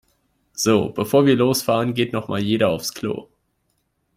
So, 0.53 0.89
bevor 0.89 1.27
wir 1.27 1.35
losfahren, 1.35 1.93
geht 1.93 2.11
noch 2.11 2.27
mal 2.27 2.41
jeder 2.41 2.69
aufs 2.69 2.91
Klo. 2.95 3.27